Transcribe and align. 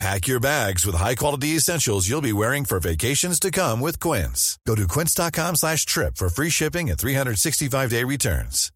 Pack 0.00 0.26
your 0.26 0.40
bags 0.40 0.84
with 0.84 0.96
high-quality 0.96 1.56
essentials 1.56 2.08
you'll 2.08 2.20
be 2.20 2.32
wearing 2.32 2.64
for 2.64 2.80
vacations 2.80 3.38
to 3.38 3.50
come 3.50 3.80
with 3.80 4.00
Quince. 4.00 4.58
Go 4.66 4.74
to 4.74 4.88
quince.com 4.88 5.54
slash 5.56 5.86
trip 5.86 6.16
for 6.16 6.28
free 6.28 6.50
shipping 6.50 6.90
and 6.90 6.98
365-day 6.98 8.04
returns. 8.04 8.70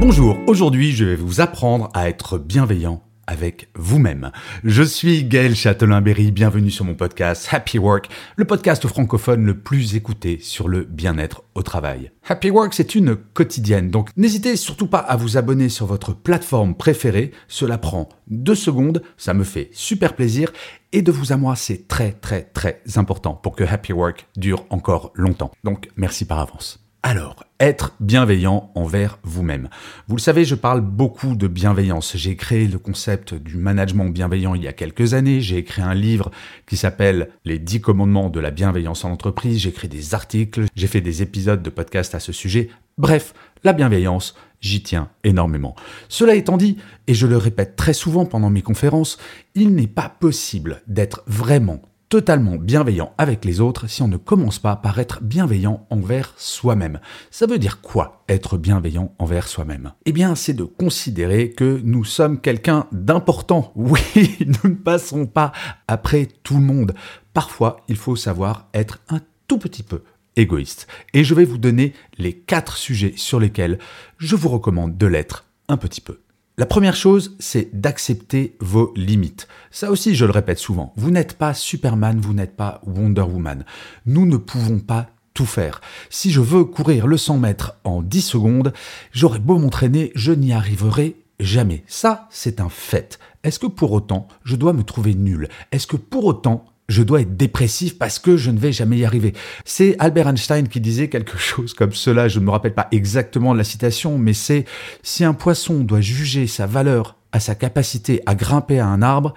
Bonjour, 0.00 0.38
aujourd'hui 0.46 0.92
je 0.92 1.04
vais 1.04 1.16
vous 1.16 1.42
apprendre 1.42 1.90
à 1.92 2.08
être 2.08 2.38
bienveillant 2.38 3.02
avec 3.30 3.68
vous-même. 3.76 4.32
Je 4.64 4.82
suis 4.82 5.22
Gaël 5.22 5.54
Châtelain-Berry, 5.54 6.32
bienvenue 6.32 6.72
sur 6.72 6.84
mon 6.84 6.96
podcast 6.96 7.46
Happy 7.52 7.78
Work, 7.78 8.08
le 8.34 8.44
podcast 8.44 8.86
francophone 8.88 9.46
le 9.46 9.56
plus 9.56 9.94
écouté 9.94 10.40
sur 10.42 10.66
le 10.66 10.82
bien-être 10.82 11.44
au 11.54 11.62
travail. 11.62 12.10
Happy 12.28 12.50
Work, 12.50 12.74
c'est 12.74 12.96
une 12.96 13.14
quotidienne, 13.14 13.90
donc 13.90 14.10
n'hésitez 14.16 14.56
surtout 14.56 14.88
pas 14.88 14.98
à 14.98 15.16
vous 15.16 15.36
abonner 15.36 15.68
sur 15.68 15.86
votre 15.86 16.12
plateforme 16.12 16.74
préférée, 16.74 17.30
cela 17.46 17.78
prend 17.78 18.08
deux 18.26 18.56
secondes, 18.56 19.00
ça 19.16 19.32
me 19.32 19.44
fait 19.44 19.70
super 19.72 20.16
plaisir, 20.16 20.52
et 20.92 21.02
de 21.02 21.12
vous 21.12 21.32
à 21.32 21.36
moi, 21.36 21.54
c'est 21.54 21.86
très 21.86 22.10
très 22.10 22.42
très 22.42 22.82
important 22.96 23.34
pour 23.34 23.54
que 23.54 23.62
Happy 23.62 23.92
Work 23.92 24.26
dure 24.36 24.66
encore 24.70 25.12
longtemps. 25.14 25.52
Donc 25.62 25.88
merci 25.94 26.24
par 26.24 26.40
avance. 26.40 26.89
Alors, 27.02 27.44
être 27.60 27.94
bienveillant 27.98 28.70
envers 28.74 29.18
vous-même. 29.22 29.70
Vous 30.06 30.16
le 30.16 30.20
savez, 30.20 30.44
je 30.44 30.54
parle 30.54 30.82
beaucoup 30.82 31.34
de 31.34 31.46
bienveillance. 31.46 32.14
J'ai 32.14 32.36
créé 32.36 32.66
le 32.66 32.78
concept 32.78 33.32
du 33.32 33.56
management 33.56 34.10
bienveillant 34.10 34.54
il 34.54 34.62
y 34.62 34.68
a 34.68 34.74
quelques 34.74 35.14
années. 35.14 35.40
J'ai 35.40 35.56
écrit 35.56 35.80
un 35.80 35.94
livre 35.94 36.30
qui 36.66 36.76
s'appelle 36.76 37.30
Les 37.46 37.58
10 37.58 37.80
commandements 37.80 38.28
de 38.28 38.38
la 38.38 38.50
bienveillance 38.50 39.06
en 39.06 39.12
entreprise. 39.12 39.60
J'ai 39.60 39.70
écrit 39.70 39.88
des 39.88 40.14
articles, 40.14 40.66
j'ai 40.74 40.86
fait 40.88 41.00
des 41.00 41.22
épisodes 41.22 41.62
de 41.62 41.70
podcast 41.70 42.14
à 42.14 42.20
ce 42.20 42.32
sujet. 42.32 42.68
Bref, 42.98 43.32
la 43.64 43.72
bienveillance, 43.72 44.34
j'y 44.60 44.82
tiens 44.82 45.08
énormément. 45.24 45.76
Cela 46.10 46.34
étant 46.34 46.58
dit, 46.58 46.76
et 47.06 47.14
je 47.14 47.26
le 47.26 47.38
répète 47.38 47.76
très 47.76 47.94
souvent 47.94 48.26
pendant 48.26 48.50
mes 48.50 48.62
conférences, 48.62 49.16
il 49.54 49.74
n'est 49.74 49.86
pas 49.86 50.14
possible 50.20 50.82
d'être 50.86 51.22
vraiment 51.26 51.80
totalement 52.10 52.56
bienveillant 52.56 53.14
avec 53.18 53.44
les 53.44 53.60
autres 53.60 53.86
si 53.88 54.02
on 54.02 54.08
ne 54.08 54.16
commence 54.16 54.58
pas 54.58 54.76
par 54.76 54.98
être 54.98 55.22
bienveillant 55.22 55.86
envers 55.90 56.34
soi-même. 56.36 57.00
Ça 57.30 57.46
veut 57.46 57.58
dire 57.58 57.80
quoi 57.80 58.24
être 58.28 58.58
bienveillant 58.58 59.14
envers 59.18 59.46
soi-même? 59.46 59.92
Eh 60.04 60.12
bien, 60.12 60.34
c'est 60.34 60.52
de 60.52 60.64
considérer 60.64 61.52
que 61.52 61.80
nous 61.84 62.04
sommes 62.04 62.40
quelqu'un 62.40 62.86
d'important. 62.92 63.72
Oui, 63.80 64.36
nous 64.40 64.70
ne 64.70 64.74
passons 64.74 65.26
pas 65.26 65.52
après 65.88 66.26
tout 66.42 66.54
le 66.54 66.62
monde. 66.62 66.94
Parfois, 67.32 67.78
il 67.88 67.96
faut 67.96 68.16
savoir 68.16 68.68
être 68.74 68.98
un 69.08 69.20
tout 69.46 69.58
petit 69.58 69.84
peu 69.84 70.02
égoïste. 70.36 70.88
Et 71.14 71.22
je 71.24 71.34
vais 71.34 71.44
vous 71.44 71.58
donner 71.58 71.92
les 72.18 72.32
quatre 72.32 72.76
sujets 72.76 73.14
sur 73.16 73.38
lesquels 73.38 73.78
je 74.18 74.36
vous 74.36 74.48
recommande 74.48 74.98
de 74.98 75.06
l'être 75.06 75.44
un 75.68 75.76
petit 75.76 76.00
peu. 76.00 76.20
La 76.60 76.66
première 76.66 76.94
chose, 76.94 77.36
c'est 77.38 77.70
d'accepter 77.72 78.54
vos 78.60 78.92
limites. 78.94 79.48
Ça 79.70 79.90
aussi, 79.90 80.14
je 80.14 80.26
le 80.26 80.30
répète 80.30 80.58
souvent, 80.58 80.92
vous 80.94 81.10
n'êtes 81.10 81.38
pas 81.38 81.54
Superman, 81.54 82.20
vous 82.20 82.34
n'êtes 82.34 82.54
pas 82.54 82.82
Wonder 82.86 83.22
Woman. 83.22 83.64
Nous 84.04 84.26
ne 84.26 84.36
pouvons 84.36 84.78
pas 84.78 85.08
tout 85.32 85.46
faire. 85.46 85.80
Si 86.10 86.30
je 86.30 86.42
veux 86.42 86.64
courir 86.64 87.06
le 87.06 87.16
100 87.16 87.38
mètres 87.38 87.78
en 87.84 88.02
10 88.02 88.20
secondes, 88.20 88.74
j'aurais 89.10 89.38
beau 89.38 89.58
m'entraîner, 89.58 90.12
je 90.14 90.32
n'y 90.32 90.52
arriverai 90.52 91.16
jamais. 91.38 91.82
Ça, 91.86 92.28
c'est 92.28 92.60
un 92.60 92.68
fait. 92.68 93.18
Est-ce 93.42 93.58
que 93.58 93.66
pour 93.66 93.92
autant, 93.92 94.28
je 94.44 94.54
dois 94.54 94.74
me 94.74 94.82
trouver 94.82 95.14
nul? 95.14 95.48
Est-ce 95.72 95.86
que 95.86 95.96
pour 95.96 96.26
autant, 96.26 96.66
je 96.90 97.02
dois 97.02 97.22
être 97.22 97.36
dépressif 97.36 97.96
parce 97.96 98.18
que 98.18 98.36
je 98.36 98.50
ne 98.50 98.58
vais 98.58 98.72
jamais 98.72 98.98
y 98.98 99.04
arriver. 99.04 99.32
C'est 99.64 99.96
Albert 99.98 100.28
Einstein 100.28 100.68
qui 100.68 100.80
disait 100.80 101.08
quelque 101.08 101.38
chose 101.38 101.72
comme 101.72 101.92
cela, 101.92 102.28
je 102.28 102.40
ne 102.40 102.44
me 102.44 102.50
rappelle 102.50 102.74
pas 102.74 102.88
exactement 102.90 103.54
la 103.54 103.64
citation, 103.64 104.18
mais 104.18 104.32
c'est 104.32 104.64
si 105.02 105.24
un 105.24 105.32
poisson 105.32 105.80
doit 105.80 106.00
juger 106.00 106.46
sa 106.46 106.66
valeur 106.66 107.16
à 107.32 107.38
sa 107.38 107.54
capacité 107.54 108.22
à 108.26 108.34
grimper 108.34 108.80
à 108.80 108.88
un 108.88 109.02
arbre, 109.02 109.34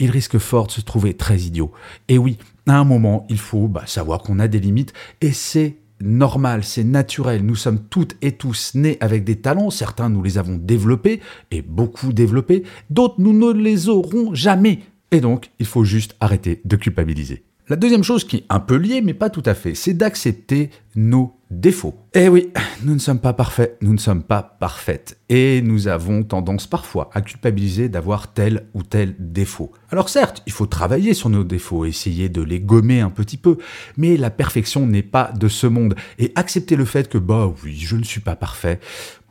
il 0.00 0.10
risque 0.10 0.38
fort 0.38 0.66
de 0.66 0.72
se 0.72 0.80
trouver 0.80 1.14
très 1.14 1.38
idiot. 1.38 1.70
Et 2.08 2.18
oui, 2.18 2.36
à 2.66 2.76
un 2.76 2.84
moment, 2.84 3.26
il 3.30 3.38
faut 3.38 3.68
bah, 3.68 3.84
savoir 3.86 4.22
qu'on 4.22 4.40
a 4.40 4.48
des 4.48 4.58
limites, 4.58 4.92
et 5.20 5.32
c'est 5.32 5.76
normal, 6.00 6.64
c'est 6.64 6.84
naturel. 6.84 7.44
Nous 7.44 7.54
sommes 7.54 7.78
toutes 7.78 8.16
et 8.22 8.32
tous 8.32 8.72
nés 8.74 8.98
avec 9.00 9.24
des 9.24 9.36
talents. 9.36 9.70
Certains, 9.70 10.08
nous 10.08 10.22
les 10.22 10.36
avons 10.36 10.56
développés, 10.56 11.20
et 11.52 11.62
beaucoup 11.62 12.12
développés. 12.12 12.64
D'autres, 12.90 13.16
nous 13.18 13.32
ne 13.32 13.52
les 13.52 13.88
aurons 13.88 14.34
jamais. 14.34 14.80
Et 15.10 15.20
donc, 15.20 15.50
il 15.58 15.66
faut 15.66 15.84
juste 15.84 16.16
arrêter 16.20 16.60
de 16.64 16.76
culpabiliser. 16.76 17.44
La 17.68 17.76
deuxième 17.76 18.02
chose 18.02 18.24
qui 18.24 18.36
est 18.36 18.44
un 18.48 18.60
peu 18.60 18.76
liée, 18.76 19.02
mais 19.02 19.12
pas 19.12 19.28
tout 19.28 19.42
à 19.44 19.52
fait, 19.52 19.74
c'est 19.74 19.92
d'accepter 19.92 20.70
nos 20.96 21.38
défauts. 21.50 21.94
Eh 22.14 22.30
oui, 22.30 22.50
nous 22.82 22.94
ne 22.94 22.98
sommes 22.98 23.20
pas 23.20 23.34
parfaits, 23.34 23.76
nous 23.82 23.92
ne 23.92 23.98
sommes 23.98 24.22
pas 24.22 24.42
parfaites. 24.42 25.18
Et 25.28 25.60
nous 25.60 25.86
avons 25.86 26.22
tendance 26.22 26.66
parfois 26.66 27.10
à 27.12 27.20
culpabiliser 27.20 27.90
d'avoir 27.90 28.32
tel 28.32 28.68
ou 28.72 28.82
tel 28.82 29.14
défaut. 29.18 29.70
Alors 29.90 30.08
certes, 30.08 30.42
il 30.46 30.52
faut 30.52 30.64
travailler 30.64 31.12
sur 31.12 31.28
nos 31.28 31.44
défauts, 31.44 31.84
essayer 31.84 32.30
de 32.30 32.40
les 32.40 32.60
gommer 32.60 33.00
un 33.00 33.10
petit 33.10 33.36
peu, 33.36 33.58
mais 33.98 34.16
la 34.16 34.30
perfection 34.30 34.86
n'est 34.86 35.02
pas 35.02 35.30
de 35.38 35.48
ce 35.48 35.66
monde. 35.66 35.94
Et 36.18 36.32
accepter 36.36 36.74
le 36.74 36.86
fait 36.86 37.10
que, 37.10 37.18
bah 37.18 37.52
oui, 37.62 37.76
je 37.76 37.96
ne 37.96 38.04
suis 38.04 38.22
pas 38.22 38.36
parfait 38.36 38.80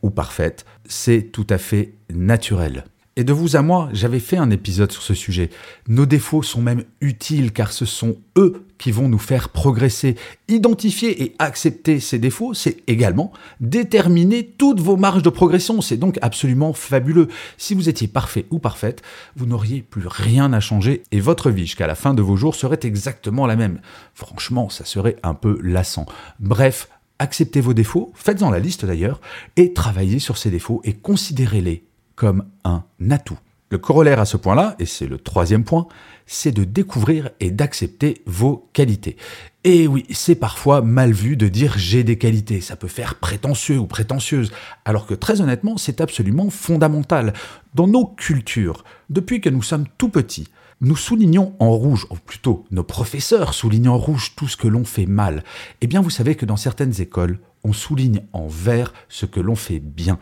ou 0.04 0.12
parfaite, 0.12 0.64
c'est 0.88 1.32
tout 1.32 1.48
à 1.50 1.58
fait 1.58 1.96
naturel. 2.14 2.86
Et 3.18 3.24
de 3.24 3.34
vous 3.34 3.56
à 3.56 3.64
moi, 3.64 3.90
j'avais 3.94 4.20
fait 4.20 4.38
un 4.38 4.52
épisode 4.52 4.92
sur 4.92 5.02
ce 5.02 5.16
sujet. 5.16 5.50
Nos 5.88 6.06
défauts 6.06 6.44
sont 6.44 6.62
même 6.62 6.84
utiles 7.02 7.52
car 7.52 7.72
ce 7.72 7.84
sont 7.84 8.18
eux 8.38 8.68
qui 8.78 8.92
vont 8.92 9.10
nous 9.10 9.18
faire 9.18 9.50
progresser. 9.50 10.16
Identifier 10.48 11.24
et 11.24 11.36
accepter 11.40 12.00
ces 12.00 12.20
défauts, 12.20 12.54
c'est 12.54 12.84
également 12.86 13.34
déterminer 13.60 14.46
toutes 14.46 14.82
vos 14.82 14.98
marges 14.98 15.24
de 15.24 15.32
progression. 15.32 15.82
C'est 15.82 15.98
donc 15.98 16.20
absolument 16.22 16.74
fabuleux. 16.74 17.28
Si 17.58 17.74
vous 17.74 17.90
étiez 17.90 18.08
parfait 18.08 18.46
ou 18.52 18.60
parfaite, 18.60 19.02
vous 19.36 19.48
n'auriez 19.48 19.82
plus 19.82 20.06
rien 20.06 20.54
à 20.54 20.60
changer 20.60 21.02
et 21.12 21.20
votre 21.20 21.50
vie 21.50 21.66
jusqu'à 21.66 21.88
la 21.88 21.96
fin 21.96 22.14
de 22.14 22.22
vos 22.22 22.36
jours 22.36 22.54
serait 22.54 22.82
exactement 22.84 23.48
la 23.48 23.56
même. 23.56 23.80
Franchement, 24.14 24.70
ça 24.70 24.86
serait 24.86 25.18
un 25.24 25.34
peu 25.34 25.58
lassant. 25.64 26.06
Bref, 26.40 26.88
acceptez 27.18 27.62
vos 27.62 27.74
défauts, 27.74 28.12
faites-en 28.14 28.52
la 28.52 28.60
liste 28.60 28.86
d'ailleurs, 28.86 29.22
et 29.56 29.74
travaillez 29.74 30.20
sur 30.20 30.38
ces 30.38 30.52
défauts 30.52 30.82
et 30.84 30.94
considérez-les 30.94 31.87
comme 32.18 32.44
un 32.66 32.84
atout. 33.10 33.40
Le 33.70 33.78
corollaire 33.78 34.20
à 34.20 34.26
ce 34.26 34.38
point-là, 34.38 34.76
et 34.80 34.86
c'est 34.86 35.08
le 35.08 35.18
troisième 35.18 35.64
point, 35.64 35.88
c'est 36.26 36.52
de 36.52 36.64
découvrir 36.64 37.30
et 37.40 37.52
d'accepter 37.52 38.22
vos 38.26 38.70
qualités. 38.74 39.18
Et 39.64 39.88
oui, 39.88 40.06
c'est 40.12 40.36
parfois 40.36 40.82
mal 40.82 41.12
vu 41.12 41.38
de 41.38 41.48
dire 41.48 41.74
j'ai 41.78 42.04
des 42.04 42.18
qualités, 42.18 42.60
ça 42.60 42.76
peut 42.76 42.88
faire 42.88 43.16
prétentieux 43.16 43.78
ou 43.78 43.86
prétentieuse, 43.86 44.52
alors 44.86 45.06
que 45.06 45.14
très 45.14 45.42
honnêtement, 45.42 45.78
c'est 45.78 46.02
absolument 46.02 46.50
fondamental. 46.50 47.34
Dans 47.76 47.88
nos 47.88 48.06
cultures, 48.06 48.84
depuis 49.10 49.40
que 49.42 49.50
nous 49.50 49.64
sommes 49.64 49.86
tout 49.98 50.10
petits, 50.10 50.48
nous 50.80 50.96
soulignons 50.96 51.54
en 51.60 51.72
rouge, 51.72 52.08
ou 52.10 52.16
plutôt 52.16 52.66
nos 52.72 52.84
professeurs 52.84 53.54
soulignent 53.54 53.90
en 53.90 53.98
rouge 53.98 54.34
tout 54.36 54.48
ce 54.48 54.58
que 54.58 54.68
l'on 54.68 54.86
fait 54.86 55.08
mal. 55.08 55.44
Eh 55.82 55.88
bien, 55.88 56.02
vous 56.02 56.10
savez 56.10 56.36
que 56.36 56.46
dans 56.46 56.58
certaines 56.58 57.02
écoles, 57.02 57.40
on 57.68 57.74
souligne 57.74 58.22
en 58.32 58.48
vert 58.48 58.94
ce 59.10 59.26
que 59.26 59.42
l'on 59.42 59.56
fait 59.56 59.80
bien. 59.80 60.20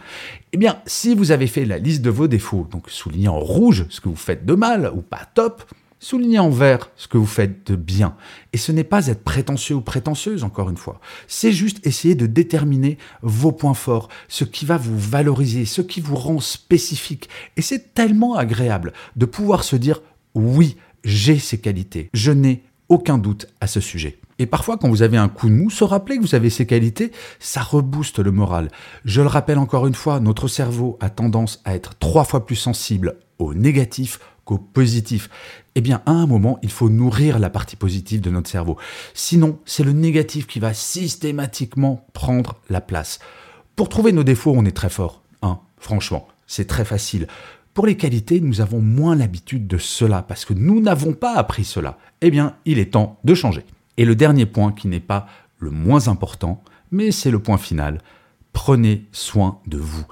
Eh 0.51 0.57
bien, 0.57 0.81
si 0.87 1.13
vous 1.13 1.31
avez 1.31 1.47
fait 1.47 1.65
la 1.65 1.77
liste 1.77 2.01
de 2.01 2.09
vos 2.09 2.27
défauts, 2.27 2.67
donc 2.71 2.89
soulignez 2.89 3.27
en 3.27 3.39
rouge 3.39 3.85
ce 3.89 4.01
que 4.01 4.09
vous 4.09 4.15
faites 4.15 4.45
de 4.45 4.55
mal 4.55 4.91
ou 4.95 5.01
pas 5.01 5.29
top, 5.35 5.63
soulignez 5.99 6.39
en 6.39 6.49
vert 6.49 6.89
ce 6.95 7.07
que 7.07 7.19
vous 7.19 7.27
faites 7.27 7.67
de 7.67 7.75
bien. 7.75 8.15
Et 8.51 8.57
ce 8.57 8.71
n'est 8.71 8.83
pas 8.83 9.07
être 9.07 9.23
prétentieux 9.23 9.75
ou 9.75 9.81
prétentieuse, 9.81 10.43
encore 10.43 10.71
une 10.71 10.77
fois. 10.77 10.99
C'est 11.27 11.51
juste 11.51 11.85
essayer 11.85 12.15
de 12.15 12.25
déterminer 12.25 12.97
vos 13.21 13.51
points 13.51 13.75
forts, 13.75 14.09
ce 14.27 14.43
qui 14.43 14.65
va 14.65 14.77
vous 14.77 14.97
valoriser, 14.97 15.65
ce 15.65 15.81
qui 15.81 16.01
vous 16.01 16.15
rend 16.15 16.39
spécifique. 16.39 17.29
Et 17.57 17.61
c'est 17.61 17.93
tellement 17.93 18.35
agréable 18.35 18.91
de 19.15 19.25
pouvoir 19.25 19.63
se 19.63 19.75
dire, 19.75 20.01
oui, 20.33 20.77
j'ai 21.03 21.37
ces 21.37 21.59
qualités. 21.59 22.09
Je 22.13 22.31
n'ai 22.31 22.63
aucun 22.89 23.19
doute 23.19 23.47
à 23.61 23.67
ce 23.67 23.79
sujet. 23.79 24.17
Et 24.37 24.45
parfois, 24.45 24.77
quand 24.77 24.89
vous 24.89 25.01
avez 25.01 25.17
un 25.17 25.29
coup 25.29 25.47
de 25.47 25.53
mou, 25.53 25.69
se 25.69 25.83
rappeler 25.83 26.17
que 26.17 26.21
vous 26.21 26.35
avez 26.35 26.49
ces 26.49 26.65
qualités, 26.65 27.11
ça 27.39 27.61
rebooste 27.61 28.19
le 28.19 28.31
moral. 28.31 28.69
Je 29.05 29.21
le 29.21 29.27
rappelle 29.27 29.57
encore 29.57 29.87
une 29.87 29.95
fois, 29.95 30.19
notre 30.19 30.47
cerveau 30.47 30.97
a 30.99 31.09
tendance 31.09 31.61
à 31.63 31.75
être 31.75 31.97
trois 31.97 32.25
fois 32.25 32.45
plus 32.45 32.55
sensible 32.55 33.17
au 33.39 33.53
négatif 33.53 34.19
qu'au 34.43 34.57
positif. 34.57 35.29
Eh 35.75 35.81
bien, 35.81 36.01
à 36.05 36.11
un 36.11 36.27
moment, 36.27 36.59
il 36.61 36.71
faut 36.71 36.89
nourrir 36.89 37.39
la 37.39 37.49
partie 37.49 37.75
positive 37.75 38.21
de 38.21 38.29
notre 38.29 38.49
cerveau. 38.49 38.77
Sinon, 39.13 39.59
c'est 39.65 39.83
le 39.83 39.93
négatif 39.93 40.47
qui 40.47 40.59
va 40.59 40.73
systématiquement 40.73 42.05
prendre 42.13 42.55
la 42.69 42.81
place. 42.81 43.19
Pour 43.75 43.89
trouver 43.89 44.11
nos 44.11 44.23
défauts, 44.23 44.53
on 44.55 44.65
est 44.65 44.75
très 44.75 44.89
fort. 44.89 45.21
Hein, 45.41 45.59
franchement, 45.77 46.27
c'est 46.47 46.67
très 46.67 46.85
facile. 46.85 47.27
Pour 47.73 47.87
les 47.87 47.97
qualités, 47.97 48.39
nous 48.39 48.61
avons 48.61 48.79
moins 48.79 49.15
l'habitude 49.15 49.67
de 49.67 49.77
cela 49.77 50.21
parce 50.21 50.45
que 50.45 50.53
nous 50.53 50.79
n'avons 50.79 51.11
pas 51.11 51.35
appris 51.35 51.65
cela. 51.65 51.97
Eh 52.21 52.31
bien, 52.31 52.55
il 52.65 52.79
est 52.79 52.93
temps 52.93 53.19
de 53.25 53.33
changer. 53.33 53.65
Et 53.97 54.05
le 54.05 54.15
dernier 54.15 54.45
point 54.45 54.71
qui 54.71 54.87
n'est 54.87 54.99
pas 54.99 55.27
le 55.59 55.71
moins 55.71 56.07
important, 56.07 56.63
mais 56.91 57.11
c'est 57.11 57.31
le 57.31 57.39
point 57.39 57.57
final. 57.57 58.01
Prenez 58.53 59.05
soin 59.11 59.59
de 59.67 59.77
vous. 59.77 60.05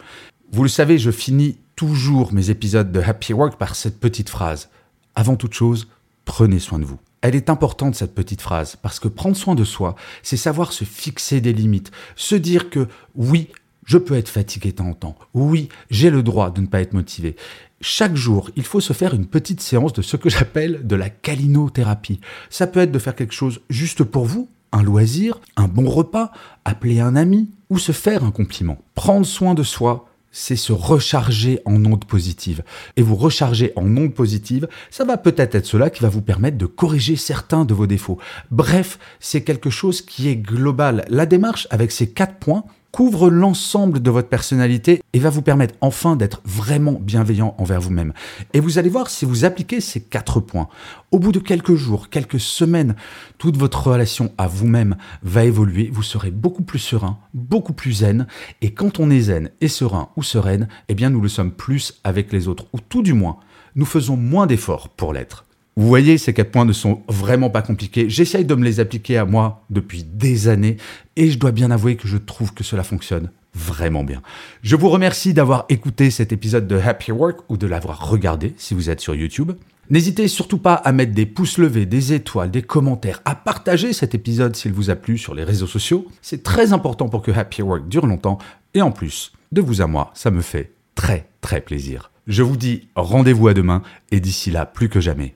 Vous 0.51 0.63
le 0.63 0.69
savez, 0.69 0.97
je 0.97 1.11
finis 1.11 1.57
toujours 1.75 2.33
mes 2.33 2.49
épisodes 2.49 2.91
de 2.91 2.99
Happy 2.99 3.33
Work 3.33 3.57
par 3.57 3.75
cette 3.75 3.99
petite 3.99 4.29
phrase. 4.29 4.69
Avant 5.15 5.35
toute 5.35 5.53
chose, 5.53 5.87
prenez 6.25 6.59
soin 6.59 6.79
de 6.79 6.85
vous. 6.85 6.99
Elle 7.21 7.35
est 7.35 7.49
importante, 7.49 7.95
cette 7.95 8.13
petite 8.13 8.41
phrase, 8.41 8.75
parce 8.75 8.99
que 8.99 9.07
prendre 9.07 9.37
soin 9.37 9.55
de 9.55 9.63
soi, 9.63 9.95
c'est 10.23 10.37
savoir 10.37 10.73
se 10.73 10.83
fixer 10.83 11.39
des 11.39 11.53
limites, 11.53 11.91
se 12.15 12.35
dire 12.35 12.69
que 12.69 12.87
oui, 13.15 13.49
je 13.85 13.97
peux 13.97 14.15
être 14.15 14.29
fatigué 14.29 14.71
de 14.71 14.77
temps 14.77 14.89
en 14.89 14.93
temps. 14.93 15.15
Oui, 15.33 15.69
j'ai 15.89 16.09
le 16.09 16.23
droit 16.23 16.51
de 16.51 16.61
ne 16.61 16.67
pas 16.67 16.81
être 16.81 16.93
motivé. 16.93 17.35
Chaque 17.81 18.15
jour, 18.15 18.49
il 18.55 18.63
faut 18.63 18.79
se 18.79 18.93
faire 18.93 19.13
une 19.13 19.25
petite 19.25 19.61
séance 19.61 19.93
de 19.93 20.01
ce 20.01 20.15
que 20.15 20.29
j'appelle 20.29 20.87
de 20.87 20.95
la 20.95 21.09
calinothérapie. 21.09 22.21
Ça 22.49 22.67
peut 22.67 22.79
être 22.79 22.91
de 22.91 22.99
faire 22.99 23.15
quelque 23.15 23.33
chose 23.33 23.61
juste 23.69 24.03
pour 24.03 24.25
vous, 24.25 24.49
un 24.71 24.83
loisir, 24.83 25.39
un 25.57 25.67
bon 25.67 25.89
repas, 25.89 26.31
appeler 26.65 26.99
un 26.99 27.15
ami 27.15 27.51
ou 27.69 27.77
se 27.77 27.91
faire 27.91 28.23
un 28.23 28.31
compliment. 28.31 28.77
Prendre 28.95 29.25
soin 29.25 29.53
de 29.53 29.63
soi, 29.63 30.07
c'est 30.31 30.55
se 30.55 30.73
recharger 30.73 31.59
en 31.65 31.85
ondes 31.85 32.05
positives. 32.05 32.63
Et 32.97 33.01
vous 33.01 33.15
recharger 33.15 33.71
en 33.75 33.85
ondes 33.95 34.13
positives, 34.13 34.67
ça 34.89 35.05
va 35.05 35.17
peut-être 35.17 35.55
être 35.55 35.67
cela 35.67 35.89
qui 35.89 36.01
va 36.01 36.09
vous 36.09 36.21
permettre 36.21 36.57
de 36.57 36.65
corriger 36.65 37.15
certains 37.15 37.65
de 37.65 37.73
vos 37.73 37.85
défauts. 37.85 38.17
Bref, 38.49 38.97
c'est 39.19 39.43
quelque 39.43 39.69
chose 39.69 40.01
qui 40.01 40.27
est 40.27 40.35
global. 40.35 41.05
La 41.07 41.25
démarche 41.25 41.67
avec 41.69 41.91
ces 41.91 42.09
quatre 42.09 42.35
points, 42.35 42.65
couvre 42.93 43.31
l'ensemble 43.31 44.03
de 44.03 44.11
votre 44.11 44.29
personnalité 44.29 45.01
et 45.13 45.19
va 45.19 45.31
vous 45.31 45.41
permettre 45.41 45.73
enfin 45.81 46.15
d'être 46.15 46.41
vraiment 46.45 46.99
bienveillant 47.01 47.55
envers 47.57 47.81
vous-même. 47.81 48.13
Et 48.53 48.59
vous 48.59 48.77
allez 48.77 48.89
voir 48.89 49.09
si 49.09 49.25
vous 49.25 49.45
appliquez 49.45 49.81
ces 49.81 49.99
quatre 49.99 50.39
points. 50.39 50.69
Au 51.11 51.17
bout 51.17 51.31
de 51.31 51.39
quelques 51.39 51.73
jours, 51.73 52.09
quelques 52.09 52.39
semaines, 52.39 52.95
toute 53.39 53.57
votre 53.57 53.87
relation 53.87 54.31
à 54.37 54.47
vous-même 54.47 54.95
va 55.23 55.43
évoluer, 55.43 55.89
vous 55.91 56.03
serez 56.03 56.29
beaucoup 56.29 56.61
plus 56.61 56.77
serein, 56.77 57.17
beaucoup 57.33 57.73
plus 57.73 57.93
zen, 57.93 58.27
et 58.61 58.75
quand 58.75 58.99
on 58.99 59.09
est 59.09 59.21
zen 59.21 59.49
et 59.59 59.69
serein 59.69 60.09
ou 60.15 60.21
sereine, 60.21 60.67
eh 60.87 60.93
bien 60.93 61.09
nous 61.09 61.21
le 61.21 61.29
sommes 61.29 61.51
plus 61.51 61.99
avec 62.03 62.31
les 62.31 62.47
autres, 62.47 62.67
ou 62.73 62.79
tout 62.79 63.01
du 63.01 63.13
moins, 63.13 63.39
nous 63.75 63.85
faisons 63.85 64.17
moins 64.17 64.45
d'efforts 64.45 64.89
pour 64.89 65.13
l'être. 65.13 65.45
Vous 65.75 65.87
voyez, 65.87 66.19
ces 66.19 66.33
quatre 66.33 66.51
points 66.51 66.65
ne 66.65 66.73
sont 66.73 67.01
vraiment 67.07 67.49
pas 67.49 67.63
compliqués. 67.63 68.07
J'essaye 68.07 68.45
de 68.45 68.53
me 68.53 68.63
les 68.63 68.79
appliquer 68.79 69.17
à 69.17 69.25
moi 69.25 69.65
depuis 69.71 70.03
des 70.03 70.47
années 70.47 70.77
et 71.15 71.31
je 71.31 71.39
dois 71.39 71.51
bien 71.51 71.71
avouer 71.71 71.95
que 71.95 72.07
je 72.07 72.17
trouve 72.17 72.53
que 72.53 72.63
cela 72.63 72.83
fonctionne 72.83 73.31
vraiment 73.55 74.03
bien. 74.03 74.21
Je 74.61 74.75
vous 74.75 74.89
remercie 74.89 75.33
d'avoir 75.33 75.65
écouté 75.69 76.11
cet 76.11 76.31
épisode 76.31 76.67
de 76.67 76.77
Happy 76.77 77.11
Work 77.11 77.39
ou 77.49 77.57
de 77.57 77.67
l'avoir 77.67 78.07
regardé 78.07 78.53
si 78.57 78.73
vous 78.73 78.89
êtes 78.89 78.99
sur 78.99 79.15
YouTube. 79.15 79.51
N'hésitez 79.89 80.27
surtout 80.27 80.59
pas 80.59 80.75
à 80.75 80.91
mettre 80.91 81.13
des 81.13 81.25
pouces 81.25 81.57
levés, 81.57 81.85
des 81.85 82.13
étoiles, 82.13 82.51
des 82.51 82.61
commentaires, 82.61 83.21
à 83.25 83.35
partager 83.35 83.93
cet 83.93 84.15
épisode 84.15 84.55
s'il 84.55 84.73
vous 84.73 84.89
a 84.89 84.95
plu 84.95 85.17
sur 85.17 85.35
les 85.35 85.43
réseaux 85.43 85.67
sociaux. 85.67 86.07
C'est 86.21 86.43
très 86.43 86.71
important 86.71 87.09
pour 87.09 87.21
que 87.21 87.31
Happy 87.31 87.61
Work 87.61 87.87
dure 87.89 88.05
longtemps 88.05 88.37
et 88.73 88.81
en 88.81 88.91
plus, 88.91 89.33
de 89.51 89.61
vous 89.61 89.81
à 89.81 89.87
moi, 89.87 90.11
ça 90.13 90.31
me 90.31 90.41
fait 90.41 90.71
très 90.95 91.27
très 91.41 91.61
plaisir. 91.61 92.11
Je 92.27 92.43
vous 92.43 92.57
dis 92.57 92.87
rendez-vous 92.95 93.49
à 93.49 93.53
demain 93.53 93.81
et 94.11 94.19
d'ici 94.19 94.51
là, 94.51 94.65
plus 94.65 94.87
que 94.87 95.01
jamais, 95.01 95.35